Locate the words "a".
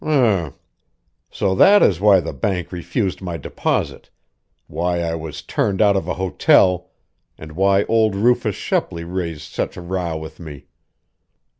6.07-6.15, 9.77-9.81